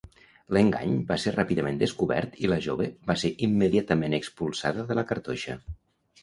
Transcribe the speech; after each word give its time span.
L'engany 0.55 0.93
va 1.09 1.17
ser 1.23 1.33
ràpidament 1.35 1.77
descobert 1.83 2.39
i 2.45 2.49
la 2.53 2.57
jove 2.69 2.87
va 3.11 3.17
ser 3.25 3.31
immediatament 3.49 4.19
expulsada 4.21 4.89
de 4.93 4.99
la 5.03 5.05
cartoixa. 5.13 5.61